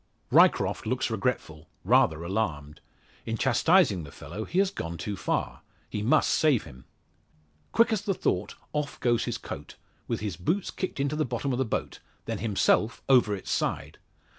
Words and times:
Ryecroft 0.31 0.87
looks 0.87 1.11
regretful 1.11 1.69
rather 1.83 2.23
alarmed. 2.23 2.81
In 3.27 3.37
chastising 3.37 4.03
the 4.03 4.11
fellow 4.11 4.45
he 4.45 4.57
had 4.57 4.73
gone 4.73 4.97
too 4.97 5.15
far. 5.15 5.61
He 5.91 6.01
must 6.01 6.31
save 6.31 6.63
him! 6.63 6.85
Quick 7.71 7.93
as 7.93 8.01
the 8.01 8.15
thought 8.15 8.55
off 8.73 8.99
goes 8.99 9.25
his 9.25 9.37
coat, 9.37 9.75
with 10.07 10.19
his 10.19 10.37
boots 10.37 10.71
kicked 10.71 10.99
into 10.99 11.15
the 11.15 11.23
bottom 11.23 11.51
of 11.51 11.59
the 11.59 11.65
boat; 11.65 11.99
then 12.25 12.39
himself 12.39 13.03
over 13.07 13.35
its 13.35 13.51
side! 13.51 13.99